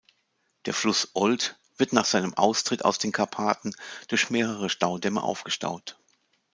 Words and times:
Der 0.65 0.73
Fluss 0.73 1.11
Olt 1.13 1.59
wird 1.77 1.93
nach 1.93 2.05
seinem 2.05 2.33
Austritt 2.33 2.83
aus 2.85 2.97
den 2.97 3.11
Karpaten 3.11 3.75
durch 4.07 4.31
mehrere 4.31 4.67
Staudämme 4.67 5.21
aufgestaut. 5.21 5.95